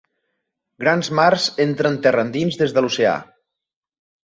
Grans 0.83 1.09
mars 1.19 1.45
entren 1.67 2.01
terra 2.07 2.25
endins 2.29 2.59
des 2.65 2.77
de 2.79 2.85
l'oceà. 2.87 3.15